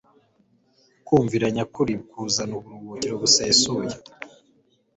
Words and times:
Kumvira 1.05 1.47
nyakuri 1.55 1.93
kuzana 2.09 2.53
uburuhukiro 2.59 3.13
busesuye. 3.21 3.93